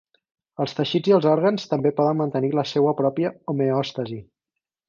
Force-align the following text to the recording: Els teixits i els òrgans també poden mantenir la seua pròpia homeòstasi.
Els 0.63 0.71
teixits 0.77 1.11
i 1.11 1.13
els 1.17 1.27
òrgans 1.33 1.69
també 1.75 1.93
poden 1.99 2.19
mantenir 2.23 2.51
la 2.61 2.67
seua 2.73 2.97
pròpia 3.03 3.33
homeòstasi. 3.55 4.23